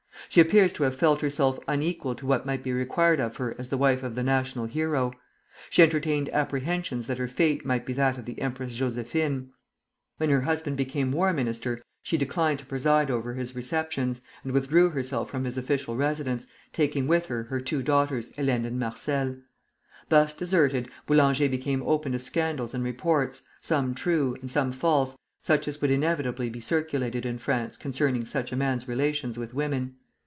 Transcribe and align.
She 0.29 0.39
appears 0.39 0.71
to 0.73 0.83
have 0.83 0.95
felt 0.95 1.19
herself 1.19 1.59
unequal 1.67 2.15
to 2.15 2.25
what 2.25 2.45
might 2.45 2.63
be 2.63 2.71
required 2.71 3.19
of 3.19 3.35
her 3.35 3.53
as 3.59 3.67
the 3.67 3.77
wife 3.77 4.01
of 4.01 4.15
the 4.15 4.23
national 4.23 4.65
hero. 4.65 5.11
She 5.69 5.83
entertained 5.83 6.29
apprehensions 6.29 7.07
that 7.07 7.17
her 7.17 7.27
fate 7.27 7.65
might 7.65 7.85
be 7.85 7.91
that 7.93 8.17
of 8.17 8.23
the 8.23 8.39
Empress 8.39 8.73
Josephine. 8.73 9.49
When 10.19 10.29
her 10.29 10.39
husband 10.41 10.77
became 10.77 11.11
War 11.11 11.33
Minister, 11.33 11.81
she 12.01 12.15
declined 12.15 12.59
to 12.59 12.65
preside 12.65 13.11
over 13.11 13.33
his 13.33 13.57
receptions, 13.57 14.21
and 14.45 14.53
withdrew 14.53 14.91
herself 14.91 15.29
from 15.29 15.43
his 15.43 15.57
official 15.57 15.97
residence, 15.97 16.47
taking 16.71 17.07
with 17.07 17.25
her 17.25 17.43
her 17.43 17.59
two 17.59 17.83
daughters, 17.83 18.29
Hélène 18.31 18.65
and 18.65 18.79
Marcelle. 18.79 19.35
Thus 20.07 20.33
deserted, 20.33 20.87
Boulanger 21.07 21.49
became 21.49 21.83
open 21.83 22.13
to 22.13 22.19
scandals 22.19 22.73
and 22.73 22.85
reports, 22.85 23.41
some 23.59 23.93
true, 23.93 24.37
and 24.39 24.49
some 24.49 24.71
false, 24.71 25.17
such 25.41 25.67
as 25.67 25.81
would 25.81 25.91
inevitably 25.91 26.49
be 26.49 26.61
circulated 26.61 27.25
in 27.25 27.37
France 27.37 27.75
concerning 27.75 28.25
such 28.25 28.53
a 28.53 28.55
man's 28.55 28.87
relations 28.87 29.37
with 29.37 29.53
women. 29.53 29.97